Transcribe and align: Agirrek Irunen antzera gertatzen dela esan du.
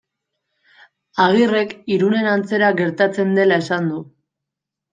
Agirrek 1.25 1.75
Irunen 1.97 2.31
antzera 2.33 2.73
gertatzen 2.81 3.39
dela 3.41 3.63
esan 3.65 3.95
du. 3.95 4.03